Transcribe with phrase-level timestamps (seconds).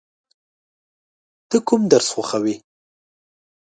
[1.49, 2.55] ته کوم درس خوښوې؟